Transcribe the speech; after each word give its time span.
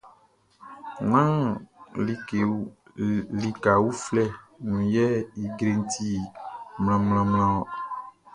Nán 1.09 1.31
lika 3.41 3.73
uflɛ 3.89 4.23
nun 4.67 4.81
yɛ 4.93 5.05
ijreʼn 5.43 5.79
ti 5.91 6.07
mlanmlanmlan 6.81 7.51
ɔn. 7.59 7.67